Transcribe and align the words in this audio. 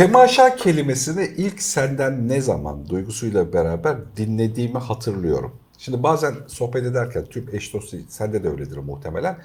Temaşa 0.00 0.56
kelimesini 0.56 1.24
ilk 1.36 1.62
senden 1.62 2.28
ne 2.28 2.40
zaman 2.40 2.88
duygusuyla 2.88 3.52
beraber 3.52 3.96
dinlediğimi 4.16 4.78
hatırlıyorum. 4.78 5.56
Şimdi 5.78 6.02
bazen 6.02 6.34
sohbet 6.46 6.84
ederken 6.84 7.24
tüm 7.24 7.46
eş 7.52 7.74
dostu 7.74 7.96
sende 8.08 8.44
de 8.44 8.48
öyledir 8.48 8.76
muhtemelen. 8.76 9.38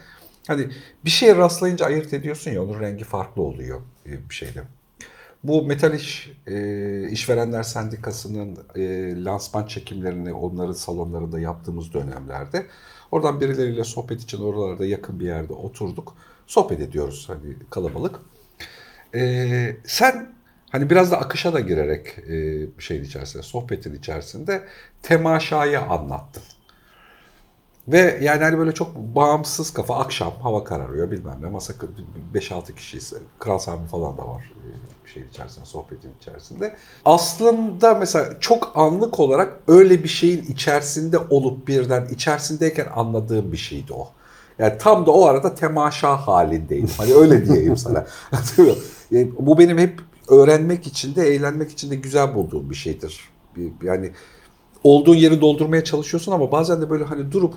Hani 0.48 0.68
bir 1.06 1.10
şeye 1.10 1.36
rastlayınca 1.36 1.86
ayırt 1.86 2.14
ediyorsun 2.14 2.52
ya 2.52 2.64
onun 2.64 2.80
rengi 2.80 3.04
farklı 3.04 3.42
oluyor 3.42 3.82
e, 4.06 4.30
bir 4.30 4.36
şeyde. 4.36 4.62
Bu 5.44 5.66
Metal 5.66 5.94
İş 5.94 6.32
e, 6.48 7.10
İşverenler 7.10 7.64
Sendikası'nın 7.64 8.58
e, 8.76 9.24
lansman 9.24 9.66
çekimlerini 9.66 10.34
onların 10.34 10.74
salonlarında 10.74 11.40
yaptığımız 11.40 11.94
dönemlerde 11.94 12.66
oradan 13.12 13.42
birileriyle 13.42 13.84
sohbet 13.84 14.22
için 14.22 14.42
oralarda 14.42 14.86
yakın 14.86 15.20
bir 15.20 15.26
yerde 15.26 15.54
oturduk. 15.54 16.14
Sohbet 16.48 16.80
ediyoruz 16.80 17.26
hani 17.30 17.56
kalabalık. 17.70 18.20
E, 19.16 19.78
sen 19.86 20.35
hani 20.76 20.90
biraz 20.90 21.12
da 21.12 21.18
akışa 21.18 21.54
da 21.54 21.60
girerek 21.60 22.18
e, 22.28 22.32
bir 22.78 22.84
şeyin 22.84 23.04
içerisinde, 23.04 23.44
sohbetin 23.44 23.94
içerisinde 23.94 24.64
temaşayı 25.02 25.82
anlattın. 25.82 26.44
Ve 27.88 28.20
yani 28.22 28.44
hani 28.44 28.58
böyle 28.58 28.72
çok 28.72 28.96
bağımsız 28.96 29.74
kafa 29.74 30.00
akşam 30.00 30.34
hava 30.42 30.64
kararıyor 30.64 31.12
bilmem 31.12 31.38
ne 31.42 31.50
masa 31.50 31.74
5-6 32.34 32.76
kişiyiz. 32.76 33.14
Kral 33.40 33.58
Sami 33.58 33.88
falan 33.88 34.18
da 34.18 34.28
var 34.28 34.54
e, 34.56 35.06
bir 35.06 35.10
şeyin 35.10 35.28
içerisinde 35.28 35.66
sohbetin 35.66 36.12
içerisinde. 36.22 36.76
Aslında 37.06 37.94
mesela 37.94 38.40
çok 38.40 38.72
anlık 38.76 39.20
olarak 39.20 39.54
öyle 39.68 40.04
bir 40.04 40.10
şeyin 40.10 40.44
içerisinde 40.44 41.18
olup 41.18 41.68
birden 41.68 42.08
içerisindeyken 42.08 42.88
anladığım 42.96 43.52
bir 43.52 43.58
şeydi 43.58 43.94
o. 43.94 44.10
Yani 44.60 44.78
tam 44.78 45.06
da 45.06 45.12
o 45.12 45.26
arada 45.26 45.56
temaşa 45.56 46.28
halindeydim. 46.28 46.90
Hani 46.98 47.14
öyle 47.14 47.46
diyeyim 47.46 47.78
sana. 47.78 48.06
Bu 49.40 49.58
benim 49.60 49.78
hep 49.78 50.02
öğrenmek 50.30 50.88
için 50.88 51.16
de 51.16 51.28
eğlenmek 51.28 51.72
için 51.72 51.92
de 51.92 51.96
güzel 51.96 52.36
bulduğum 52.36 52.70
bir 52.70 52.76
şeydir. 52.76 53.30
Yani 53.84 54.12
olduğun 54.84 55.16
yeri 55.16 55.42
doldurmaya 55.42 55.84
çalışıyorsun 55.84 56.32
ama 56.32 56.52
bazen 56.52 56.82
de 56.82 56.90
böyle 56.90 57.04
hani 57.04 57.32
durup 57.32 57.54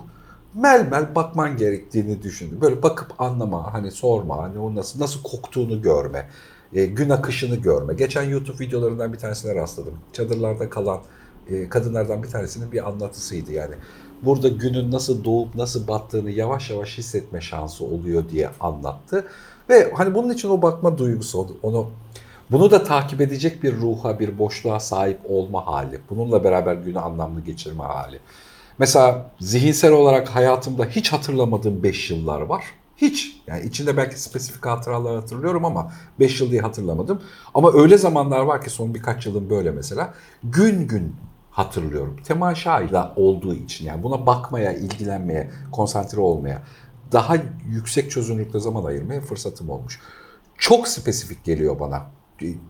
mel 0.54 0.88
mel 0.90 1.14
bakman 1.14 1.56
gerektiğini 1.56 2.22
düşün. 2.22 2.60
Böyle 2.60 2.82
bakıp 2.82 3.20
anlama, 3.20 3.74
hani 3.74 3.90
sorma, 3.90 4.42
hani 4.42 4.58
o 4.58 4.74
nasıl 4.74 5.00
nasıl 5.00 5.22
koktuğunu 5.22 5.82
görme, 5.82 6.28
e, 6.72 6.86
gün 6.86 7.10
akışını 7.10 7.56
görme. 7.56 7.94
Geçen 7.94 8.22
YouTube 8.22 8.64
videolarından 8.64 9.12
bir 9.12 9.18
tanesine 9.18 9.54
rastladım. 9.54 9.94
Çadırlarda 10.12 10.70
kalan 10.70 11.00
e, 11.48 11.68
kadınlardan 11.68 12.22
bir 12.22 12.28
tanesinin 12.28 12.72
bir 12.72 12.88
anlatısıydı 12.88 13.52
yani. 13.52 13.74
Burada 14.22 14.48
günün 14.48 14.92
nasıl 14.92 15.24
doğup 15.24 15.54
nasıl 15.54 15.88
battığını 15.88 16.30
yavaş 16.30 16.70
yavaş 16.70 16.98
hissetme 16.98 17.40
şansı 17.40 17.84
oluyor 17.84 18.28
diye 18.28 18.50
anlattı. 18.60 19.26
Ve 19.68 19.92
hani 19.94 20.14
bunun 20.14 20.32
için 20.32 20.48
o 20.48 20.62
bakma 20.62 20.98
duygusu, 20.98 21.56
onu 21.62 21.90
bunu 22.50 22.70
da 22.70 22.84
takip 22.84 23.20
edecek 23.20 23.62
bir 23.62 23.76
ruha, 23.76 24.18
bir 24.18 24.38
boşluğa 24.38 24.80
sahip 24.80 25.20
olma 25.28 25.66
hali. 25.66 26.00
Bununla 26.10 26.44
beraber 26.44 26.74
günü 26.74 26.98
anlamlı 26.98 27.40
geçirme 27.40 27.84
hali. 27.84 28.20
Mesela 28.78 29.30
zihinsel 29.40 29.92
olarak 29.92 30.28
hayatımda 30.28 30.84
hiç 30.84 31.12
hatırlamadığım 31.12 31.82
5 31.82 32.10
yıllar 32.10 32.40
var. 32.40 32.64
Hiç. 32.96 33.42
Yani 33.46 33.66
içinde 33.66 33.96
belki 33.96 34.20
spesifik 34.20 34.66
hatıralar 34.66 35.16
hatırlıyorum 35.16 35.64
ama 35.64 35.92
5 36.20 36.40
yıl 36.40 36.50
diye 36.50 36.60
hatırlamadım. 36.60 37.22
Ama 37.54 37.72
öyle 37.72 37.98
zamanlar 37.98 38.40
var 38.40 38.64
ki 38.64 38.70
son 38.70 38.94
birkaç 38.94 39.26
yılın 39.26 39.50
böyle 39.50 39.70
mesela. 39.70 40.14
Gün 40.44 40.88
gün 40.88 41.16
hatırlıyorum. 41.50 42.16
Temaşayla 42.24 43.12
olduğu 43.16 43.54
için 43.54 43.86
yani 43.86 44.02
buna 44.02 44.26
bakmaya, 44.26 44.72
ilgilenmeye, 44.72 45.50
konsantre 45.72 46.20
olmaya, 46.20 46.62
daha 47.12 47.36
yüksek 47.68 48.10
çözünürlükte 48.10 48.60
zaman 48.60 48.84
ayırmaya 48.84 49.20
fırsatım 49.20 49.70
olmuş. 49.70 50.00
Çok 50.58 50.88
spesifik 50.88 51.44
geliyor 51.44 51.80
bana. 51.80 52.17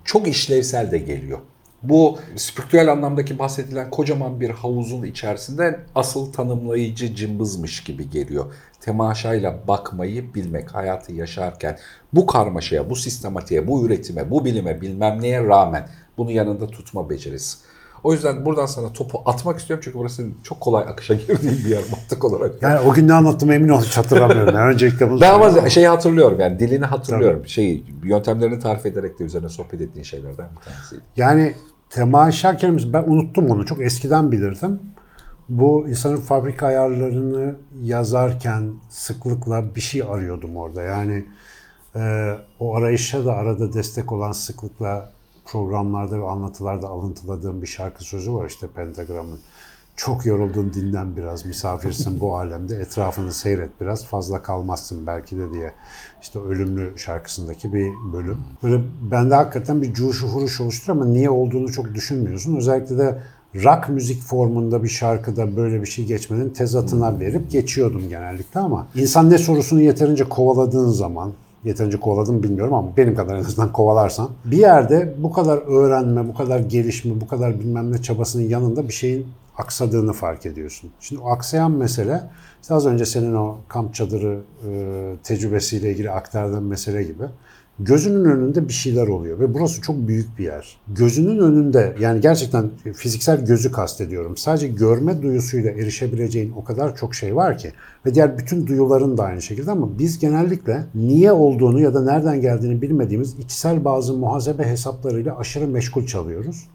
Çok 0.05 0.29
işlevsel 0.29 0.91
de 0.91 0.99
geliyor. 0.99 1.39
Bu 1.83 2.19
spiritüel 2.37 2.93
anlamdaki 2.93 3.39
bahsedilen 3.39 3.91
kocaman 3.91 4.41
bir 4.41 4.51
havuzun 4.51 5.03
içerisinde 5.03 5.81
asıl 5.95 6.33
tanımlayıcı 6.33 7.15
cımbızmış 7.15 7.85
gibi 7.85 8.11
geliyor. 8.11 8.55
Temaşayla 8.81 9.69
bakmayı 9.69 10.35
bilmek, 10.35 10.75
hayatı 10.75 11.13
yaşarken 11.13 11.79
bu 12.13 12.27
karmaşaya, 12.27 12.91
bu 12.91 12.97
sistematiğe, 12.97 13.69
bu 13.69 13.87
üretime, 13.87 14.31
bu 14.31 14.45
bilime, 14.45 14.81
bilmem 14.81 15.23
neye 15.23 15.45
rağmen 15.45 15.89
bunu 16.19 16.31
yanında 16.31 16.67
tutma 16.67 17.11
becerisi. 17.11 17.59
O 18.05 18.13
yüzden 18.13 18.45
buradan 18.45 18.67
sana 18.67 18.93
topu 18.93 19.23
atmak 19.27 19.59
istiyorum 19.59 19.83
çünkü 19.85 19.99
burası 19.99 20.27
çok 20.43 20.61
kolay 20.61 20.85
akışa 20.89 21.15
girdiğim 21.29 21.59
bir 21.65 21.71
yer 21.71 21.83
mantık 21.91 22.25
olarak. 22.25 22.63
Yani 22.63 22.81
o 22.81 22.93
gün 22.93 23.09
ne 23.09 23.13
anlattım 23.13 23.53
emin 23.53 23.69
ol 23.69 23.83
hiç 23.83 23.97
hatırlamıyorum. 23.97 24.55
Yani 24.55 24.75
öncelikle 24.75 25.11
bunu 25.11 25.21
Ben 25.21 25.35
ama 25.35 25.71
şeyi 25.71 25.89
hatırlıyorum 25.89 26.41
yani 26.41 26.59
dilini 26.59 26.85
hatırlıyorum. 26.85 27.47
Şeyi, 27.47 27.85
yöntemlerini 28.03 28.59
tarif 28.59 28.87
ederek 28.87 29.19
de 29.19 29.25
üzerine 29.25 29.49
sohbet 29.49 29.81
ettiğin 29.81 30.05
şeylerden 30.05 30.49
bir 30.57 30.73
tanesiydi. 30.73 31.03
Yani 31.17 31.55
temaşa 31.91 32.57
kelimesi 32.57 32.93
ben 32.93 33.03
unuttum 33.03 33.51
onu 33.51 33.67
çok 33.67 33.81
eskiden 33.83 34.33
bilirdim. 34.33 34.81
Bu 35.49 35.89
insanın 35.89 36.17
fabrika 36.17 36.67
ayarlarını 36.67 37.57
yazarken 37.83 38.73
sıklıkla 38.89 39.75
bir 39.75 39.81
şey 39.81 40.03
arıyordum 40.03 40.57
orada. 40.57 40.83
Yani 40.83 41.25
e, 41.97 42.33
o 42.61 42.77
arayışa 42.77 43.25
da 43.25 43.33
arada 43.33 43.73
destek 43.73 44.13
olan 44.13 44.33
sıklıkla 44.33 45.13
programlarda 45.53 46.21
ve 46.21 46.27
anlatılarda 46.27 46.89
alıntıladığım 46.89 47.63
bir 47.63 47.67
şarkı 47.67 48.05
sözü 48.05 48.33
var 48.35 48.47
işte 48.47 48.67
Pentagram'ın. 48.67 49.39
Çok 49.97 50.27
yoruldun 50.27 50.73
dinlen 50.75 51.17
biraz 51.17 51.47
misafirsin 51.47 52.21
bu 52.21 52.37
alemde 52.37 52.77
etrafını 52.77 53.33
seyret 53.33 53.81
biraz 53.81 54.07
fazla 54.07 54.43
kalmazsın 54.43 55.07
belki 55.07 55.39
de 55.39 55.53
diye 55.53 55.73
işte 56.23 56.39
ölümlü 56.39 56.99
şarkısındaki 56.99 57.73
bir 57.73 57.93
bölüm. 58.13 58.39
Böyle 58.63 58.83
bende 59.11 59.35
hakikaten 59.35 59.83
bir 59.83 59.95
cuşu 59.95 60.29
huruş 60.29 60.61
oluşturuyor 60.61 61.03
ama 61.03 61.13
niye 61.13 61.31
olduğunu 61.31 61.73
çok 61.73 61.95
düşünmüyorsun. 61.95 62.57
Özellikle 62.57 62.99
de 62.99 63.23
rock 63.55 63.89
müzik 63.89 64.23
formunda 64.23 64.83
bir 64.83 64.89
şarkıda 64.89 65.57
böyle 65.57 65.81
bir 65.83 65.87
şey 65.87 66.05
geçmenin 66.05 66.51
tezatına 66.51 67.21
verip 67.21 67.51
geçiyordum 67.51 68.09
genellikle 68.09 68.61
ama 68.61 68.87
insan 68.95 69.31
ne 69.31 69.39
sorusunu 69.39 69.83
yeterince 69.83 70.25
kovaladığın 70.25 70.91
zaman 70.91 71.33
yeterince 71.65 72.01
kovaladım 72.01 72.43
bilmiyorum 72.43 72.75
ama 72.75 72.97
benim 72.97 73.15
kadar 73.15 73.37
en 73.37 73.41
azından 73.41 73.73
kovalarsan 73.73 74.31
bir 74.45 74.59
yerde 74.59 75.15
bu 75.19 75.33
kadar 75.33 75.59
öğrenme, 75.59 76.29
bu 76.29 76.35
kadar 76.35 76.61
gelişme, 76.61 77.21
bu 77.21 77.29
kadar 77.29 77.61
bilmem 77.61 77.93
ne 77.93 78.03
çabasının 78.03 78.43
yanında 78.43 78.89
bir 78.89 78.93
şeyin 78.93 79.27
aksadığını 79.57 80.13
fark 80.13 80.47
ediyorsun. 80.47 80.91
Şimdi 81.01 81.23
o 81.23 81.31
aksayan 81.31 81.71
mesele 81.71 82.23
işte 82.63 82.75
az 82.75 82.87
önce 82.87 83.07
senin 83.07 83.35
o 83.35 83.57
kamp 83.69 83.95
çadırı 83.95 84.41
e, 84.69 85.17
tecrübesiyle 85.23 85.91
ilgili 85.91 86.11
aktardığın 86.11 86.65
mesele 86.65 87.03
gibi 87.03 87.25
gözünün 87.81 88.25
önünde 88.25 88.69
bir 88.69 88.73
şeyler 88.73 89.09
oluyor 89.09 89.41
ve 89.41 89.55
burası 89.55 89.81
çok 89.81 90.09
büyük 90.09 90.39
bir 90.39 90.45
yer. 90.45 90.77
Gözünün 90.89 91.39
önünde 91.39 91.97
yani 92.01 92.21
gerçekten 92.21 92.71
fiziksel 92.95 93.45
gözü 93.45 93.73
kastediyorum. 93.73 94.37
Sadece 94.37 94.69
görme 94.69 95.23
duyusuyla 95.23 95.71
erişebileceğin 95.71 96.53
o 96.53 96.65
kadar 96.65 96.97
çok 96.97 97.15
şey 97.15 97.37
var 97.37 97.59
ki 97.59 97.73
ve 98.07 98.15
diğer 98.15 98.39
bütün 98.39 98.67
duyuların 98.67 99.17
da 99.19 99.25
aynı 99.25 99.43
şekilde 99.43 99.71
ama 99.71 99.99
biz 99.99 100.19
genellikle 100.19 100.85
niye 100.95 101.33
olduğunu 101.33 101.81
ya 101.81 101.95
da 101.95 102.03
nereden 102.03 102.41
geldiğini 102.41 102.83
bilmediğimiz 102.83 103.39
içsel 103.39 103.85
bazı 103.85 104.15
muhasebe 104.15 104.65
hesaplarıyla 104.65 105.39
aşırı 105.39 105.69
meşgul 105.69 106.07
çalıyoruz. 106.07 106.69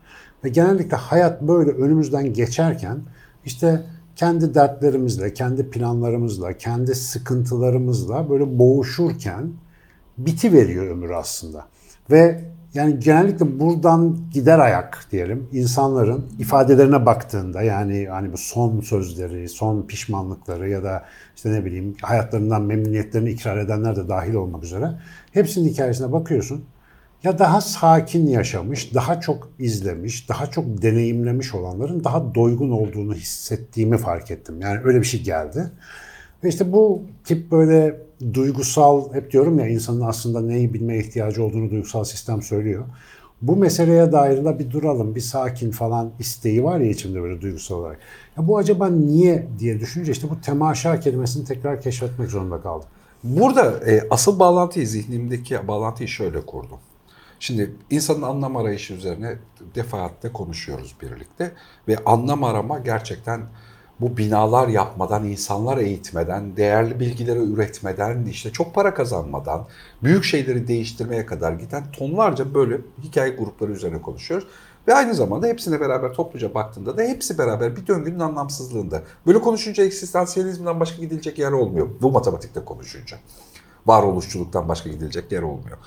Ve 0.43 0.49
genellikle 0.49 0.97
hayat 0.97 1.41
böyle 1.41 1.71
önümüzden 1.71 2.33
geçerken 2.33 2.97
işte 3.45 3.81
kendi 4.15 4.55
dertlerimizle, 4.55 5.33
kendi 5.33 5.69
planlarımızla, 5.69 6.53
kendi 6.53 6.95
sıkıntılarımızla 6.95 8.29
böyle 8.29 8.59
boğuşurken 8.59 9.51
biti 10.17 10.53
veriyor 10.53 10.87
ömür 10.87 11.09
aslında. 11.09 11.67
Ve 12.11 12.41
yani 12.73 12.99
genellikle 12.99 13.59
buradan 13.59 14.17
gider 14.33 14.59
ayak 14.59 15.07
diyelim 15.11 15.47
insanların 15.51 16.25
ifadelerine 16.39 17.05
baktığında 17.05 17.61
yani 17.61 18.07
hani 18.07 18.33
bu 18.33 18.37
son 18.37 18.81
sözleri, 18.81 19.49
son 19.49 19.81
pişmanlıkları 19.81 20.69
ya 20.69 20.83
da 20.83 21.05
işte 21.35 21.51
ne 21.51 21.65
bileyim 21.65 21.95
hayatlarından 22.01 22.61
memnuniyetlerini 22.61 23.29
ikrar 23.29 23.57
edenler 23.57 23.95
de 23.95 24.07
dahil 24.09 24.33
olmak 24.33 24.63
üzere 24.63 24.91
hepsinin 25.31 25.69
hikayesine 25.69 26.11
bakıyorsun. 26.11 26.65
Ya 27.23 27.39
daha 27.39 27.61
sakin 27.61 28.27
yaşamış, 28.27 28.93
daha 28.93 29.21
çok 29.21 29.49
izlemiş, 29.59 30.29
daha 30.29 30.47
çok 30.47 30.81
deneyimlemiş 30.81 31.53
olanların 31.53 32.03
daha 32.03 32.35
doygun 32.35 32.71
olduğunu 32.71 33.13
hissettiğimi 33.13 33.97
fark 33.97 34.31
ettim. 34.31 34.61
Yani 34.61 34.79
öyle 34.83 34.99
bir 34.99 35.05
şey 35.05 35.23
geldi. 35.23 35.71
Ve 36.43 36.49
işte 36.49 36.71
bu 36.71 37.01
tip 37.23 37.51
böyle 37.51 38.01
duygusal, 38.33 39.13
hep 39.13 39.31
diyorum 39.31 39.59
ya 39.59 39.67
insanın 39.67 40.01
aslında 40.01 40.41
neyi 40.41 40.73
bilmeye 40.73 40.99
ihtiyacı 40.99 41.43
olduğunu 41.43 41.71
duygusal 41.71 42.03
sistem 42.03 42.41
söylüyor. 42.41 42.85
Bu 43.41 43.55
meseleye 43.55 44.11
dair 44.11 44.45
de 44.45 44.59
bir 44.59 44.71
duralım, 44.71 45.15
bir 45.15 45.21
sakin 45.21 45.71
falan 45.71 46.11
isteği 46.19 46.63
var 46.63 46.79
ya 46.79 46.89
içimde 46.89 47.21
böyle 47.21 47.41
duygusal 47.41 47.75
olarak. 47.75 47.99
Ya 48.37 48.47
bu 48.47 48.57
acaba 48.57 48.89
niye 48.89 49.47
diye 49.59 49.79
düşününce 49.79 50.11
işte 50.11 50.29
bu 50.29 50.41
temaşa 50.41 50.99
kelimesini 50.99 51.45
tekrar 51.45 51.81
keşfetmek 51.81 52.29
zorunda 52.29 52.61
kaldım. 52.61 52.87
Burada 53.23 53.91
e, 53.91 54.07
asıl 54.09 54.39
bağlantıyı 54.39 54.87
zihnimdeki 54.87 55.67
bağlantıyı 55.67 56.09
şöyle 56.09 56.41
kurdum. 56.41 56.79
Şimdi 57.39 57.71
insanın 57.89 58.21
anlam 58.21 58.57
arayışı 58.57 58.93
üzerine 58.93 59.37
defaatle 59.75 60.33
konuşuyoruz 60.33 60.95
birlikte 61.01 61.51
ve 61.87 61.97
anlam 62.05 62.43
arama 62.43 62.79
gerçekten 62.79 63.41
bu 63.99 64.17
binalar 64.17 64.67
yapmadan, 64.67 65.23
insanlar 65.23 65.77
eğitmeden, 65.77 66.57
değerli 66.57 66.99
bilgileri 66.99 67.39
üretmeden, 67.39 68.25
işte 68.25 68.51
çok 68.51 68.75
para 68.75 68.93
kazanmadan, 68.93 69.65
büyük 70.03 70.23
şeyleri 70.23 70.67
değiştirmeye 70.67 71.25
kadar 71.25 71.53
giden 71.53 71.83
tonlarca 71.91 72.53
böyle 72.53 72.77
hikaye 73.03 73.35
grupları 73.35 73.71
üzerine 73.71 74.01
konuşuyoruz. 74.01 74.47
Ve 74.87 74.93
aynı 74.93 75.13
zamanda 75.13 75.47
hepsine 75.47 75.79
beraber 75.79 76.13
topluca 76.13 76.53
baktığında 76.53 76.97
da 76.97 77.01
hepsi 77.01 77.37
beraber 77.37 77.75
bir 77.75 77.87
döngünün 77.87 78.19
anlamsızlığında. 78.19 79.01
Böyle 79.27 79.41
konuşunca 79.41 79.83
eksistansiyelizmden 79.83 80.79
başka 80.79 81.01
gidilecek 81.01 81.39
yer 81.39 81.51
olmuyor. 81.51 81.87
Bu 82.01 82.11
matematikte 82.11 82.65
konuşunca. 82.65 83.17
Varoluşçuluktan 83.85 84.69
başka 84.69 84.89
gidilecek 84.89 85.31
yer 85.31 85.41
olmuyor. 85.41 85.77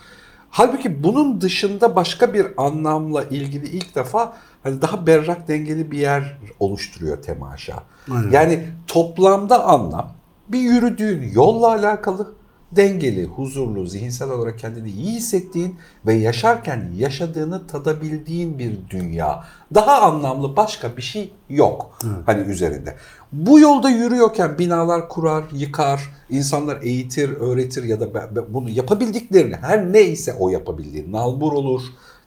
Halbuki 0.50 1.02
bunun 1.02 1.41
dışında 1.41 1.97
başka 1.97 2.35
bir 2.35 2.47
anlamla 2.56 3.25
ilgili 3.25 3.67
ilk 3.67 3.94
defa 3.94 4.37
hani 4.66 4.82
daha 4.82 5.06
berrak 5.06 5.48
dengeli 5.48 5.90
bir 5.90 5.98
yer 5.98 6.38
oluşturuyor 6.60 7.22
temaşa. 7.22 7.82
Aynen. 8.10 8.30
Yani 8.30 8.66
toplamda 8.86 9.64
anlam 9.64 10.12
bir 10.48 10.60
yürüdüğün 10.60 11.30
yolla 11.34 11.68
alakalı 11.68 12.34
dengeli, 12.72 13.24
huzurlu, 13.24 13.86
zihinsel 13.86 14.30
olarak 14.30 14.58
kendini 14.58 14.90
iyi 14.90 15.12
hissettiğin 15.12 15.76
ve 16.06 16.14
yaşarken 16.14 16.90
yaşadığını 16.96 17.66
tadabildiğin 17.66 18.58
bir 18.58 18.76
dünya. 18.90 19.44
Daha 19.74 20.00
anlamlı 20.00 20.56
başka 20.56 20.96
bir 20.96 21.02
şey 21.02 21.32
yok 21.50 21.98
hani 22.26 22.40
üzerinde. 22.40 22.96
Bu 23.32 23.60
yolda 23.60 23.90
yürüyorken 23.90 24.58
binalar 24.58 25.08
kurar, 25.08 25.44
yıkar, 25.52 26.00
insanlar 26.30 26.82
eğitir, 26.82 27.28
öğretir 27.28 27.84
ya 27.84 28.00
da 28.00 28.54
bunu 28.54 28.70
yapabildiklerini 28.70 29.56
her 29.56 29.92
neyse 29.92 30.34
o 30.38 30.48
yapabildiği 30.48 31.12
nalbur 31.12 31.52
olur, 31.52 31.82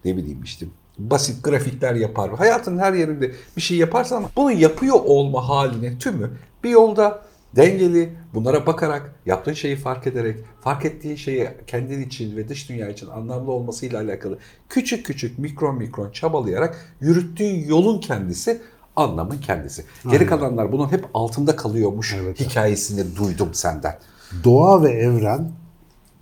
ne 0.06 0.18
bileyim 0.18 0.44
işte 0.44 0.66
basit 1.00 1.44
grafikler 1.44 1.96
yapar. 1.96 2.32
Hayatın 2.34 2.78
her 2.78 2.94
yerinde 2.94 3.32
bir 3.58 3.62
şey 3.62 3.78
yaparsan 3.78 4.26
bunu 4.36 4.52
yapıyor 4.52 4.96
olma 5.06 5.50
haline 5.50 5.98
tümü 5.98 6.32
bir 6.64 6.70
yolda 6.70 7.22
dengeli, 7.56 8.14
bunlara 8.34 8.66
bakarak, 8.66 9.16
yaptığın 9.26 9.54
şeyi 9.54 9.76
fark 9.76 10.08
ederek, 10.08 10.38
fark 10.62 10.86
ettiğin 10.86 11.16
şeyi 11.16 11.50
kendin 11.68 12.02
için 12.02 12.38
ve 12.38 12.50
dış 12.50 12.70
dünya 12.70 12.90
için 12.90 13.08
anlamlı 13.08 13.52
olmasıyla 13.52 14.02
alakalı 14.02 14.38
küçük 14.70 15.06
küçük 15.06 15.40
mikron 15.40 15.78
mikron 15.78 16.12
çabalayarak 16.12 16.96
yürüttüğün 17.02 17.68
yolun 17.68 18.00
kendisi 18.00 18.62
anlamın 18.96 19.38
kendisi. 19.38 19.86
Geri 20.12 20.26
kalanlar 20.26 20.72
bunun 20.72 20.92
hep 20.92 21.06
altında 21.14 21.56
kalıyormuş 21.56 22.16
Evet. 22.22 22.40
hikayesini 22.40 23.16
duydum 23.16 23.50
senden. 23.54 23.98
Doğa 24.44 24.84
ve 24.84 24.92
evren 24.92 25.52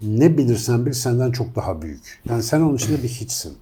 ne 0.02 0.38
bilirsen 0.38 0.86
bil 0.86 0.94
senden 0.94 1.32
çok 1.32 1.56
daha 1.56 1.82
büyük. 1.82 2.22
Yani 2.30 2.44
sen 2.44 2.62
onun 2.62 2.76
içinde 2.76 3.04
bir 3.04 3.08
hiçsin. 3.08 3.58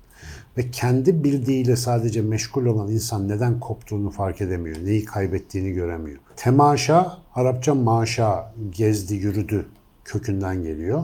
Ve 0.58 0.72
kendi 0.72 1.24
bildiğiyle 1.24 1.76
sadece 1.76 2.22
meşgul 2.22 2.66
olan 2.66 2.88
insan 2.92 3.30
neden 3.30 3.60
koptuğunu 3.60 4.10
fark 4.10 4.42
edemiyor. 4.42 4.78
Neyi 4.84 5.06
kaybettiğini 5.06 5.72
göremiyor. 5.72 6.18
Temaşa, 6.36 7.18
Arapça 7.36 7.76
maşa, 7.76 8.54
gezdi, 8.70 9.16
yürüdü 9.16 9.66
kökünden 10.06 10.64
geliyor. 10.64 11.04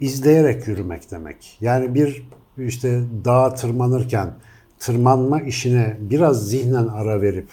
İzleyerek 0.00 0.68
yürümek 0.68 1.10
demek. 1.10 1.58
Yani 1.60 1.94
bir 1.94 2.28
işte 2.58 3.02
dağa 3.24 3.54
tırmanırken 3.54 4.30
tırmanma 4.78 5.40
işine 5.40 5.96
biraz 6.00 6.48
zihnen 6.48 6.86
ara 6.86 7.22
verip 7.22 7.48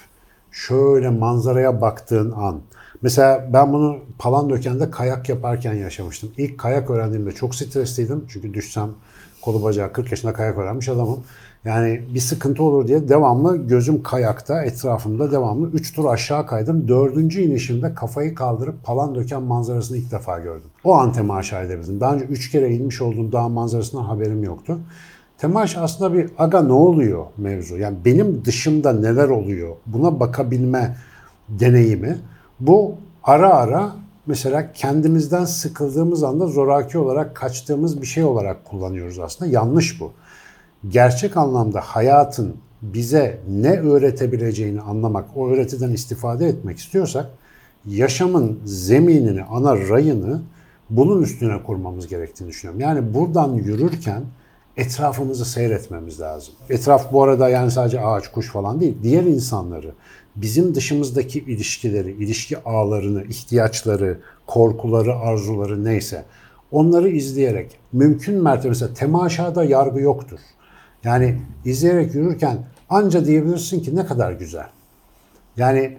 şöyle 0.51 1.09
manzaraya 1.09 1.81
baktığın 1.81 2.31
an. 2.31 2.61
Mesela 3.01 3.49
ben 3.53 3.73
bunu 3.73 3.99
Palandöken'de 4.19 4.91
kayak 4.91 5.29
yaparken 5.29 5.73
yaşamıştım. 5.73 6.31
İlk 6.37 6.57
kayak 6.57 6.89
öğrendiğimde 6.89 7.31
çok 7.31 7.55
stresliydim. 7.55 8.25
Çünkü 8.29 8.53
düşsem 8.53 8.89
kolu 9.47 9.63
bacağı 9.63 9.93
40 9.93 10.11
yaşında 10.11 10.33
kayak 10.33 10.57
öğrenmiş 10.57 10.89
adamım. 10.89 11.19
Yani 11.65 12.01
bir 12.13 12.19
sıkıntı 12.19 12.63
olur 12.63 12.87
diye 12.87 13.09
devamlı 13.09 13.57
gözüm 13.57 14.03
kayakta, 14.03 14.63
etrafımda 14.63 15.31
devamlı 15.31 15.71
3 15.71 15.93
tur 15.93 16.05
aşağı 16.05 16.47
kaydım. 16.47 16.87
Dördüncü 16.87 17.41
inişimde 17.41 17.93
kafayı 17.93 18.35
kaldırıp 18.35 18.83
Palandöken 18.83 19.43
manzarasını 19.43 19.97
ilk 19.97 20.11
defa 20.11 20.39
gördüm. 20.39 20.69
O 20.83 20.93
an 20.93 21.13
temaşa 21.13 21.61
edebildim. 21.61 21.99
Daha 21.99 22.13
önce 22.15 22.25
3 22.25 22.51
kere 22.51 22.73
inmiş 22.73 23.01
olduğum 23.01 23.31
dağ 23.31 23.49
manzarasından 23.49 24.03
haberim 24.03 24.43
yoktu. 24.43 24.79
Temaş 25.37 25.77
aslında 25.77 26.13
bir 26.13 26.29
aga 26.37 26.61
ne 26.61 26.73
oluyor 26.73 27.25
mevzu. 27.37 27.77
Yani 27.77 27.97
benim 28.05 28.45
dışımda 28.45 28.93
neler 28.93 29.29
oluyor 29.29 29.75
buna 29.85 30.19
bakabilme 30.19 30.95
deneyimi. 31.49 32.17
Bu 32.59 32.95
ara 33.23 33.53
ara 33.53 33.91
mesela 34.27 34.71
kendimizden 34.71 35.45
sıkıldığımız 35.45 36.23
anda 36.23 36.47
zoraki 36.47 36.97
olarak 36.97 37.35
kaçtığımız 37.35 38.01
bir 38.01 38.07
şey 38.07 38.23
olarak 38.23 38.65
kullanıyoruz 38.65 39.19
aslında. 39.19 39.51
Yanlış 39.51 40.01
bu. 40.01 40.11
Gerçek 40.89 41.37
anlamda 41.37 41.79
hayatın 41.79 42.55
bize 42.81 43.39
ne 43.49 43.79
öğretebileceğini 43.79 44.81
anlamak, 44.81 45.25
o 45.35 45.49
öğretiden 45.49 45.91
istifade 45.91 46.47
etmek 46.47 46.77
istiyorsak 46.77 47.29
yaşamın 47.85 48.59
zeminini, 48.65 49.43
ana 49.43 49.89
rayını 49.89 50.41
bunun 50.89 51.21
üstüne 51.21 51.63
kurmamız 51.63 52.07
gerektiğini 52.07 52.49
düşünüyorum. 52.49 52.81
Yani 52.81 53.13
buradan 53.13 53.53
yürürken 53.53 54.23
etrafımızı 54.77 55.45
seyretmemiz 55.45 56.19
lazım. 56.19 56.53
Etraf 56.69 57.13
bu 57.13 57.23
arada 57.23 57.49
yani 57.49 57.71
sadece 57.71 58.01
ağaç, 58.01 58.27
kuş 58.27 58.51
falan 58.51 58.81
değil. 58.81 58.97
Diğer 59.03 59.23
insanları, 59.23 59.93
bizim 60.35 60.75
dışımızdaki 60.75 61.39
ilişkileri, 61.39 62.11
ilişki 62.11 62.63
ağlarını, 62.63 63.23
ihtiyaçları, 63.23 64.19
korkuları, 64.47 65.15
arzuları 65.15 65.85
neyse 65.85 66.25
onları 66.71 67.09
izleyerek 67.09 67.79
mümkün 67.93 68.43
mertebe 68.43 68.69
mesela 68.69 68.93
temaşada 68.93 69.63
yargı 69.63 69.99
yoktur. 69.99 70.39
Yani 71.03 71.41
izleyerek 71.65 72.15
yürürken 72.15 72.57
anca 72.89 73.25
diyebilirsin 73.25 73.79
ki 73.79 73.95
ne 73.95 74.05
kadar 74.05 74.31
güzel. 74.31 74.67
Yani 75.57 75.97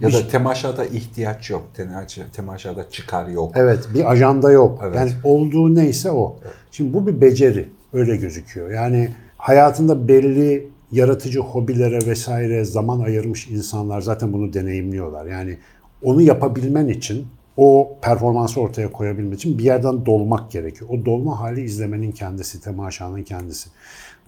Ya 0.00 0.12
da 0.12 0.28
temaşada 0.28 0.84
ihtiyaç 0.86 1.50
yok. 1.50 1.62
Temaşa, 1.74 2.22
temaşada 2.32 2.90
çıkar 2.90 3.26
yok. 3.26 3.52
Evet 3.56 3.88
bir 3.94 4.10
ajanda 4.10 4.52
yok. 4.52 4.80
Evet. 4.84 4.96
Yani 4.96 5.12
olduğu 5.24 5.74
neyse 5.74 6.10
o. 6.10 6.36
Şimdi 6.72 6.94
bu 6.94 7.06
bir 7.06 7.20
beceri 7.20 7.68
öyle 7.92 8.16
gözüküyor. 8.16 8.70
Yani 8.70 9.08
hayatında 9.36 10.08
belli 10.08 10.68
yaratıcı 10.92 11.40
hobilere 11.40 12.06
vesaire 12.06 12.64
zaman 12.64 13.00
ayırmış 13.00 13.48
insanlar 13.48 14.00
zaten 14.00 14.32
bunu 14.32 14.52
deneyimliyorlar. 14.52 15.26
Yani 15.26 15.58
onu 16.02 16.22
yapabilmen 16.22 16.88
için 16.88 17.26
o 17.56 17.96
performansı 18.02 18.60
ortaya 18.60 18.92
koyabilmen 18.92 19.36
için 19.36 19.58
bir 19.58 19.64
yerden 19.64 20.06
dolmak 20.06 20.50
gerekiyor. 20.50 20.90
O 20.90 21.04
dolma 21.04 21.40
hali 21.40 21.60
izlemenin 21.60 22.12
kendisi, 22.12 22.60
temaşanın 22.60 23.22
kendisi. 23.22 23.70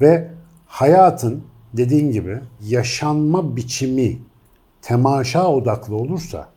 Ve 0.00 0.28
hayatın 0.66 1.42
dediğin 1.72 2.12
gibi 2.12 2.40
yaşanma 2.62 3.56
biçimi 3.56 4.18
temaşa 4.82 5.48
odaklı 5.48 5.96
olursa 5.96 6.48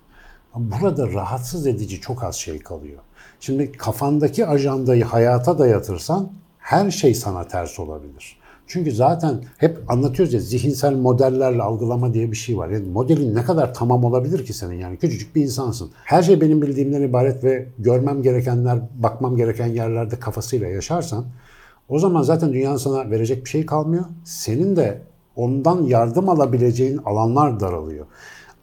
burada 0.56 1.14
rahatsız 1.14 1.68
edici 1.68 2.02
çok 2.02 2.24
az 2.24 2.36
şey 2.36 2.60
kalıyor. 2.60 3.00
Şimdi 3.40 3.72
kafandaki 3.72 4.48
ajandayı 4.48 5.04
hayata 5.04 5.60
dayatırsan 5.60 6.32
her 6.68 6.92
şey 6.92 7.14
sana 7.14 7.44
ters 7.48 7.80
olabilir. 7.80 8.38
Çünkü 8.68 8.92
zaten 8.92 9.44
hep 9.58 9.92
anlatıyoruz 9.92 10.34
ya 10.34 10.40
zihinsel 10.40 10.96
modellerle 10.96 11.62
algılama 11.62 12.14
diye 12.14 12.32
bir 12.32 12.36
şey 12.36 12.58
var. 12.58 12.70
Yani 12.70 12.88
modelin 12.88 13.36
ne 13.36 13.44
kadar 13.44 13.74
tamam 13.74 14.04
olabilir 14.04 14.46
ki 14.46 14.54
senin 14.54 14.76
yani 14.76 14.98
küçücük 14.98 15.36
bir 15.36 15.44
insansın. 15.44 15.92
Her 16.04 16.24
şey 16.24 16.42
benim 16.42 16.62
bildiğimden 16.62 17.02
ibaret 17.02 17.44
ve 17.44 17.68
görmem 17.80 18.22
gerekenler, 18.22 18.80
bakmam 18.96 19.38
gereken 19.38 19.68
yerlerde 19.68 20.20
kafasıyla 20.20 20.68
yaşarsan 20.68 21.26
o 21.90 22.00
zaman 22.00 22.22
zaten 22.22 22.54
dünyanın 22.54 22.78
sana 22.78 23.12
verecek 23.12 23.46
bir 23.46 23.50
şey 23.50 23.66
kalmıyor. 23.66 24.06
Senin 24.24 24.76
de 24.76 25.02
ondan 25.36 25.84
yardım 25.84 26.30
alabileceğin 26.30 26.98
alanlar 26.98 27.60
daralıyor. 27.60 28.06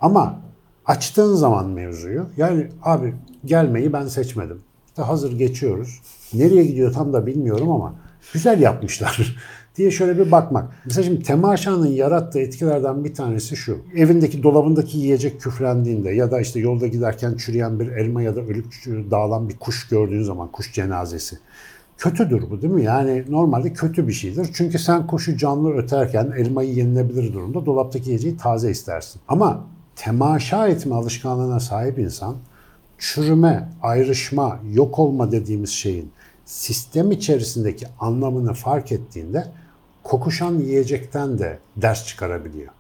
Ama 0.00 0.40
açtığın 0.87 1.34
zaman 1.34 1.68
mevzuyu 1.68 2.26
yani 2.37 2.68
abi 2.82 3.14
gelmeyi 3.44 3.92
ben 3.92 4.06
seçmedim. 4.06 4.62
İşte 4.94 5.02
hazır 5.02 5.38
geçiyoruz. 5.38 6.00
Nereye 6.34 6.64
gidiyor 6.64 6.92
tam 6.92 7.12
da 7.12 7.26
bilmiyorum 7.26 7.70
ama 7.70 7.94
güzel 8.32 8.60
yapmışlar 8.60 9.36
diye 9.76 9.90
şöyle 9.90 10.18
bir 10.18 10.30
bakmak. 10.30 10.72
Mesela 10.84 11.04
şimdi 11.04 11.22
temaşanın 11.22 11.86
yarattığı 11.86 12.40
etkilerden 12.40 13.04
bir 13.04 13.14
tanesi 13.14 13.56
şu. 13.56 13.78
Evindeki 13.96 14.42
dolabındaki 14.42 14.98
yiyecek 14.98 15.40
küflendiğinde 15.40 16.10
ya 16.10 16.30
da 16.30 16.40
işte 16.40 16.60
yolda 16.60 16.86
giderken 16.86 17.36
çürüyen 17.36 17.80
bir 17.80 17.88
elma 17.88 18.22
ya 18.22 18.36
da 18.36 18.40
ölüp 18.40 18.66
dağılan 18.86 19.48
bir 19.48 19.56
kuş 19.56 19.88
gördüğün 19.88 20.22
zaman 20.22 20.52
kuş 20.52 20.72
cenazesi. 20.72 21.38
Kötüdür 21.98 22.50
bu 22.50 22.62
değil 22.62 22.72
mi? 22.72 22.84
Yani 22.84 23.24
normalde 23.28 23.72
kötü 23.72 24.08
bir 24.08 24.12
şeydir. 24.12 24.48
Çünkü 24.54 24.78
sen 24.78 25.06
kuşu 25.06 25.36
canlı 25.36 25.72
öterken 25.72 26.32
elmayı 26.38 26.74
yenilebilir 26.74 27.32
durumda 27.32 27.66
dolaptaki 27.66 28.08
yiyeceği 28.08 28.36
taze 28.36 28.70
istersin. 28.70 29.20
Ama 29.28 29.66
temaşa 29.96 30.68
etme 30.68 30.94
alışkanlığına 30.94 31.60
sahip 31.60 31.98
insan 31.98 32.36
çürüme, 33.04 33.68
ayrışma, 33.82 34.61
yok 34.73 34.99
olma 34.99 35.32
dediğimiz 35.32 35.70
şeyin 35.70 36.12
sistem 36.44 37.12
içerisindeki 37.12 37.87
anlamını 38.00 38.54
fark 38.54 38.92
ettiğinde 38.92 39.46
kokuşan 40.02 40.58
yiyecekten 40.58 41.38
de 41.38 41.58
ders 41.76 42.06
çıkarabiliyor. 42.06 42.73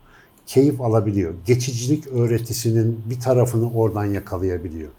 Keyif 0.46 0.80
alabiliyor. 0.80 1.34
Geçicilik 1.46 2.06
öğretisinin 2.06 3.04
bir 3.10 3.20
tarafını 3.20 3.72
oradan 3.72 4.04
yakalayabiliyor. 4.04 4.90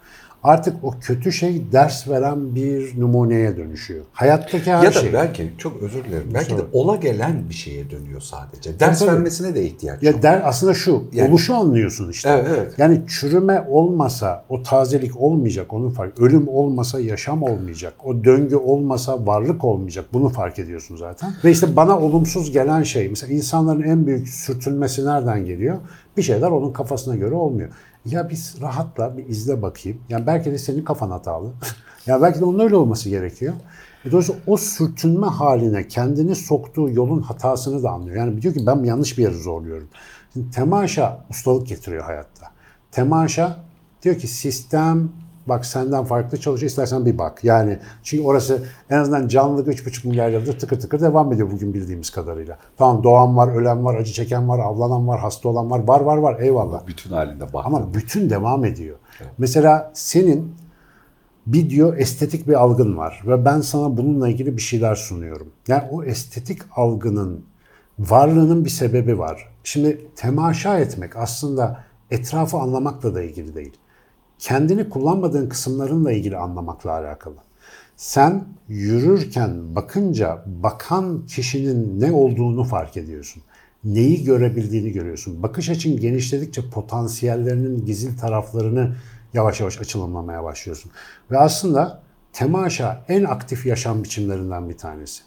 Artık 0.46 0.76
o 0.84 0.94
kötü 1.00 1.32
şey 1.32 1.62
ders 1.72 2.08
veren 2.08 2.54
bir 2.54 3.00
numuneye 3.00 3.56
dönüşüyor. 3.56 4.04
Hayattaki 4.12 4.72
her 4.72 4.82
ya 4.84 4.94
da 4.94 5.00
şey. 5.00 5.12
belki 5.12 5.50
çok 5.58 5.82
özür 5.82 6.04
dilerim. 6.04 6.28
Belki 6.34 6.50
de 6.52 6.56
Sorun. 6.58 6.68
ola 6.72 6.96
gelen 6.96 7.48
bir 7.48 7.54
şeye 7.54 7.90
dönüyor 7.90 8.20
sadece. 8.20 8.80
Ders 8.80 8.98
tabii. 8.98 9.10
vermesine 9.10 9.54
de 9.54 9.64
ihtiyaç 9.64 10.02
Ya 10.02 10.10
yok. 10.10 10.22
der 10.22 10.42
aslında 10.44 10.74
şu, 10.74 11.04
Yani- 11.12 11.30
oluşu 11.30 11.54
anlıyorsun 11.54 12.10
işte. 12.10 12.28
Evet, 12.30 12.46
evet. 12.58 12.74
Yani 12.78 13.00
çürüme 13.08 13.64
olmasa 13.70 14.44
o 14.48 14.62
tazelik 14.62 15.20
olmayacak 15.20 15.72
onu 15.72 15.90
fark. 15.90 16.20
Ölüm 16.20 16.48
olmasa 16.48 17.00
yaşam 17.00 17.42
olmayacak. 17.42 17.94
O 18.04 18.24
döngü 18.24 18.56
olmasa 18.56 19.26
varlık 19.26 19.64
olmayacak. 19.64 20.04
Bunu 20.12 20.28
fark 20.28 20.58
ediyorsun 20.58 20.96
zaten. 20.96 21.32
Ve 21.44 21.50
işte 21.50 21.76
bana 21.76 21.98
olumsuz 21.98 22.52
gelen 22.52 22.82
şey 22.82 23.08
mesela 23.08 23.32
insanların 23.32 23.82
en 23.82 24.06
büyük 24.06 24.28
sürtünmesi 24.28 25.04
nereden 25.06 25.44
geliyor? 25.44 25.76
Bir 26.16 26.22
şeyler 26.22 26.50
onun 26.50 26.72
kafasına 26.72 27.16
göre 27.16 27.34
olmuyor. 27.34 27.68
Ya 28.06 28.30
biz 28.30 28.56
rahatla 28.60 29.16
bir 29.16 29.28
izle 29.28 29.62
bakayım. 29.62 30.00
Yani 30.08 30.26
belki 30.26 30.50
de 30.52 30.58
senin 30.58 30.84
kafan 30.84 31.10
hatalı. 31.10 31.52
ya 32.06 32.22
belki 32.22 32.40
de 32.40 32.44
onun 32.44 32.58
öyle 32.58 32.76
olması 32.76 33.08
gerekiyor. 33.08 33.54
E 34.04 34.10
Dolayısıyla 34.10 34.40
o 34.46 34.56
sürtünme 34.56 35.26
haline 35.26 35.88
kendini 35.88 36.34
soktuğu 36.34 36.90
yolun 36.90 37.20
hatasını 37.20 37.82
da 37.82 37.90
anlıyor. 37.90 38.16
Yani 38.16 38.42
diyor 38.42 38.54
ki 38.54 38.66
ben 38.66 38.84
yanlış 38.84 39.18
bir 39.18 39.22
yere 39.22 39.34
zorluyorum. 39.34 39.88
Şimdi 40.32 40.50
temaşa 40.50 41.24
ustalık 41.30 41.66
getiriyor 41.66 42.04
hayatta. 42.04 42.46
Temaşa 42.90 43.58
diyor 44.02 44.18
ki 44.18 44.28
sistem 44.28 45.12
bak 45.46 45.66
senden 45.66 46.04
farklı 46.04 46.40
çalışıyor 46.40 46.70
istersen 46.70 47.06
bir 47.06 47.18
bak. 47.18 47.44
Yani 47.44 47.78
çünkü 48.02 48.24
orası 48.24 48.62
en 48.90 48.98
azından 48.98 49.28
canlılık 49.28 49.68
3,5 49.68 50.08
milyar 50.08 50.30
yıldır 50.30 50.58
tıkır 50.58 50.80
tıkır 50.80 51.00
devam 51.00 51.32
ediyor 51.32 51.50
bugün 51.50 51.74
bildiğimiz 51.74 52.10
kadarıyla. 52.10 52.58
Tamam 52.76 53.04
doğan 53.04 53.36
var, 53.36 53.48
ölen 53.48 53.84
var, 53.84 53.94
acı 53.94 54.12
çeken 54.12 54.48
var, 54.48 54.58
avlanan 54.58 55.08
var, 55.08 55.20
hasta 55.20 55.48
olan 55.48 55.70
var, 55.70 55.78
var 55.78 56.00
var 56.00 56.16
var 56.16 56.40
eyvallah. 56.40 56.86
Bütün 56.86 57.10
halinde 57.10 57.52
bak. 57.52 57.66
Ama 57.66 57.94
bütün 57.94 58.30
devam 58.30 58.64
ediyor. 58.64 58.96
Mesela 59.38 59.90
senin 59.94 60.54
bir 61.46 61.70
diyor 61.70 61.98
estetik 61.98 62.48
bir 62.48 62.54
algın 62.54 62.96
var 62.96 63.22
ve 63.26 63.44
ben 63.44 63.60
sana 63.60 63.96
bununla 63.96 64.28
ilgili 64.28 64.56
bir 64.56 64.62
şeyler 64.62 64.94
sunuyorum. 64.94 65.48
Yani 65.68 65.82
o 65.90 66.04
estetik 66.04 66.62
algının 66.76 67.44
varlığının 67.98 68.64
bir 68.64 68.70
sebebi 68.70 69.18
var. 69.18 69.48
Şimdi 69.64 70.06
temaşa 70.16 70.78
etmek 70.78 71.16
aslında 71.16 71.84
etrafı 72.10 72.56
anlamakla 72.56 73.14
da 73.14 73.22
ilgili 73.22 73.54
değil. 73.54 73.76
Kendini 74.38 74.88
kullanmadığın 74.88 75.48
kısımlarınla 75.48 76.12
ilgili 76.12 76.36
anlamakla 76.36 76.90
alakalı. 76.90 77.36
Sen 77.96 78.44
yürürken 78.68 79.76
bakınca 79.76 80.44
bakan 80.46 81.26
kişinin 81.26 82.00
ne 82.00 82.12
olduğunu 82.12 82.64
fark 82.64 82.96
ediyorsun. 82.96 83.42
Neyi 83.84 84.24
görebildiğini 84.24 84.92
görüyorsun. 84.92 85.42
Bakış 85.42 85.70
açın 85.70 86.00
genişledikçe 86.00 86.70
potansiyellerinin 86.70 87.86
gizli 87.86 88.16
taraflarını 88.16 88.96
yavaş 89.34 89.60
yavaş 89.60 89.80
açılımlamaya 89.80 90.44
başlıyorsun. 90.44 90.90
Ve 91.30 91.38
aslında 91.38 92.02
temaşa 92.32 93.04
en 93.08 93.24
aktif 93.24 93.66
yaşam 93.66 94.04
biçimlerinden 94.04 94.68
bir 94.68 94.78
tanesi. 94.78 95.22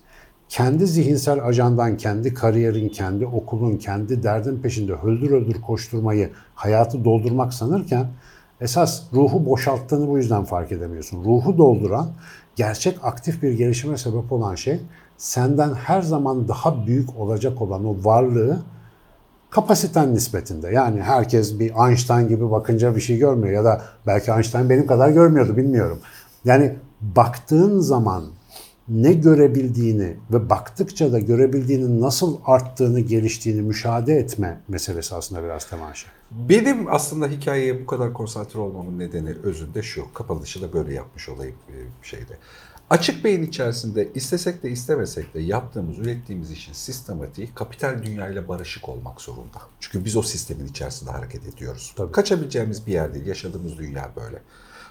Kendi 0.50 0.88
zihinsel 0.88 1.46
ajandan, 1.46 1.98
kendi 1.98 2.34
kariyerin, 2.34 2.90
kendi 2.90 3.26
okulun, 3.26 3.78
kendi 3.78 4.24
derdin 4.24 4.62
peşinde 4.62 4.94
öldür 4.94 5.32
öldür 5.32 5.62
koşturmayı, 5.62 6.32
hayatı 6.56 7.06
doldurmak 7.06 7.54
sanırken 7.54 8.08
esas 8.62 9.04
ruhu 9.14 9.46
boşalttığını 9.46 10.08
bu 10.08 10.18
yüzden 10.18 10.44
fark 10.44 10.72
edemiyorsun. 10.72 11.24
Ruhu 11.24 11.58
dolduran, 11.58 12.10
gerçek 12.56 13.00
aktif 13.04 13.44
bir 13.44 13.54
gelişime 13.54 13.98
sebep 13.98 14.32
olan 14.32 14.56
şey 14.56 14.80
senden 15.18 15.74
her 15.74 16.02
zaman 16.02 16.48
daha 16.48 16.88
büyük 16.88 17.20
olacak 17.20 17.62
olan 17.62 17.86
o 17.86 17.96
varlığı 18.04 18.60
kapasiten 19.50 20.14
nispetinde. 20.14 20.70
Yani 20.70 21.02
herkes 21.02 21.60
bir 21.60 21.88
Einstein 21.88 22.28
gibi 22.28 22.52
bakınca 22.52 22.96
bir 22.96 23.02
şey 23.02 23.18
görmüyor 23.18 23.54
ya 23.54 23.64
da 23.64 23.82
belki 24.08 24.32
Einstein 24.32 24.70
benim 24.70 24.88
kadar 24.88 25.10
görmüyordu 25.10 25.58
bilmiyorum. 25.58 26.00
Yani 26.46 26.76
baktığın 27.02 27.80
zaman 27.80 28.24
ne 28.90 29.14
görebildiğini 29.14 30.18
ve 30.34 30.50
baktıkça 30.50 31.12
da 31.12 31.20
görebildiğinin 31.20 32.02
nasıl 32.02 32.38
arttığını, 32.46 33.00
geliştiğini 33.00 33.62
müşahede 33.62 34.14
etme 34.14 34.62
meselesi 34.68 35.16
aslında 35.16 35.44
biraz 35.44 35.70
temaşa. 35.70 36.08
Benim 36.32 36.94
aslında 36.94 37.28
hikayeye 37.28 37.82
bu 37.82 37.86
kadar 37.86 38.14
konsantre 38.14 38.60
olmamın 38.60 39.00
nedeni 39.00 39.30
özünde 39.44 39.82
şu. 39.82 40.14
Kapanışı 40.14 40.62
da 40.62 40.74
böyle 40.74 40.94
yapmış 40.94 41.30
olayım 41.30 41.56
e, 41.70 41.76
bir 42.02 42.08
şeyde. 42.08 42.38
Açık 42.90 43.24
beyin 43.24 43.44
içerisinde 43.44 44.10
istesek 44.16 44.64
de 44.64 44.72
istemesek 44.72 45.34
de 45.34 45.40
yaptığımız, 45.40 46.00
ürettiğimiz 46.00 46.52
işin 46.52 46.74
sistematiği 46.74 47.50
kapital 47.56 48.04
dünyayla 48.04 48.48
barışık 48.48 48.90
olmak 48.90 49.22
zorunda. 49.22 49.58
Çünkü 49.80 50.06
biz 50.06 50.16
o 50.16 50.22
sistemin 50.22 50.68
içerisinde 50.68 51.12
hareket 51.12 51.48
ediyoruz. 51.48 51.94
Tabii. 51.96 52.12
Kaçabileceğimiz 52.12 52.88
bir 52.88 52.92
yer 52.92 53.14
değil. 53.14 53.26
Yaşadığımız 53.26 53.78
dünya 53.78 54.12
böyle. 54.16 54.42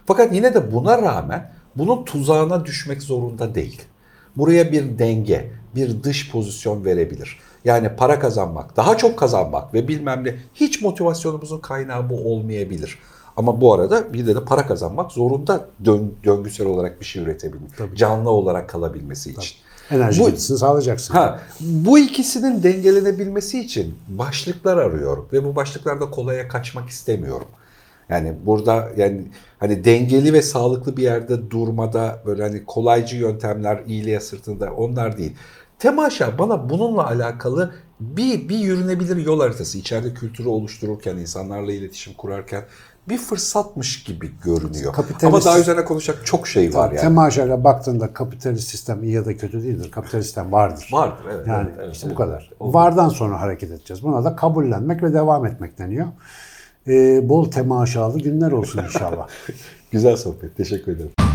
Fakat 0.09 0.35
yine 0.35 0.55
de 0.55 0.73
buna 0.73 1.03
rağmen 1.03 1.50
bunun 1.77 2.05
tuzağına 2.05 2.65
düşmek 2.65 3.03
zorunda 3.03 3.55
değil. 3.55 3.83
Buraya 4.37 4.73
bir 4.73 4.99
denge, 4.99 5.50
bir 5.75 6.03
dış 6.03 6.31
pozisyon 6.31 6.85
verebilir. 6.85 7.38
Yani 7.65 7.97
para 7.97 8.19
kazanmak, 8.19 8.77
daha 8.77 8.97
çok 8.97 9.19
kazanmak 9.19 9.75
ve 9.75 9.88
bilmem 9.88 10.25
ne 10.25 10.35
hiç 10.55 10.83
motivasyonumuzun 10.83 11.59
kaynağı 11.59 12.11
bu 12.11 12.15
olmayabilir. 12.33 12.99
Ama 13.37 13.61
bu 13.61 13.75
arada 13.75 14.12
bir 14.12 14.27
de, 14.27 14.35
de 14.35 14.45
para 14.45 14.67
kazanmak 14.67 15.12
zorunda 15.12 15.67
dön- 15.85 16.15
döngüsel 16.25 16.67
olarak 16.67 17.00
bir 17.00 17.07
şey 17.07 17.23
üretebilmek, 17.23 17.71
canlı 17.97 18.31
olarak 18.31 18.69
kalabilmesi 18.69 19.31
için. 19.31 19.57
Enerji 19.91 20.21
Bu- 20.23 20.37
sağlayacaksın. 20.37 21.15
Ha, 21.15 21.41
bu 21.61 21.99
ikisinin 21.99 22.62
dengelenebilmesi 22.62 23.61
için 23.61 23.95
başlıklar 24.09 24.77
arıyorum 24.77 25.29
ve 25.33 25.45
bu 25.45 25.57
başlıklarda 25.57 26.11
kolaya 26.11 26.49
kaçmak 26.49 26.88
istemiyorum. 26.88 27.49
Yani 28.09 28.35
burada 28.47 28.88
yani 28.97 29.23
hani 29.59 29.85
dengeli 29.85 30.33
ve 30.33 30.43
sağlıklı 30.43 30.97
bir 30.97 31.03
yerde 31.03 31.50
durmada 31.50 32.23
böyle 32.27 32.43
hani 32.43 32.65
kolaycı 32.65 33.17
yöntemler 33.17 33.83
iyiliğe 33.87 34.21
sırtında 34.21 34.73
onlar 34.73 35.19
değil. 35.19 35.37
Temaşa 35.79 36.38
bana 36.38 36.71
bununla 36.71 37.07
alakalı 37.07 37.75
bir, 38.00 38.49
bir 38.49 38.59
yürünebilir 38.59 39.17
yol 39.17 39.41
haritası 39.41 39.79
içeride 39.79 40.15
kültürü 40.15 40.49
oluştururken, 40.49 41.17
insanlarla 41.17 41.73
iletişim 41.73 42.15
kurarken 42.15 42.65
bir 43.09 43.19
fırsatmış 43.19 44.05
gibi 44.05 44.31
görünüyor. 44.45 44.95
Kapitalist- 44.95 45.27
Ama 45.27 45.45
daha 45.45 45.59
üzerine 45.59 45.85
konuşacak 45.85 46.27
çok 46.27 46.49
şey 46.49 46.75
var 46.75 46.88
yani. 46.88 47.00
Temaşayla 47.00 47.65
baktığında 47.65 48.12
kapitalist 48.12 48.69
sistem 48.69 49.03
iyi 49.03 49.12
ya 49.12 49.25
da 49.25 49.37
kötü 49.37 49.62
değildir. 49.62 49.91
Kapitalist 49.91 50.27
sistem 50.27 50.53
vardır. 50.53 50.88
Vardır 50.93 51.25
evet. 51.35 51.47
Yani 51.47 51.69
evet, 51.71 51.81
evet, 51.85 51.95
işte 51.95 52.07
evet. 52.07 52.19
bu 52.19 52.23
kadar. 52.23 52.50
Olur. 52.61 52.75
Vardan 52.75 53.09
sonra 53.09 53.41
hareket 53.41 53.71
edeceğiz. 53.71 54.03
Buna 54.03 54.25
da 54.25 54.37
kabullenmek 54.37 55.03
ve 55.03 55.12
devam 55.15 55.47
etmek 55.47 55.79
deniyor. 55.79 56.07
Ee, 56.87 57.29
bol 57.29 57.51
temaşalı 57.51 58.19
günler 58.19 58.53
olsun 58.53 58.85
inşallah. 58.85 59.29
Güzel 59.91 60.17
sohbet. 60.17 60.57
Teşekkür 60.57 60.93
ederim. 60.93 61.28